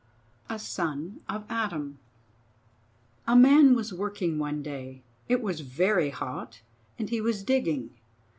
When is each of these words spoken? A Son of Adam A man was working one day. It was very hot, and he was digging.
A 0.49 0.57
Son 0.57 1.19
of 1.29 1.45
Adam 1.47 1.99
A 3.27 3.35
man 3.35 3.75
was 3.75 3.93
working 3.93 4.39
one 4.39 4.63
day. 4.63 5.03
It 5.29 5.43
was 5.43 5.59
very 5.59 6.09
hot, 6.09 6.61
and 6.97 7.11
he 7.11 7.21
was 7.21 7.43
digging. 7.43 7.91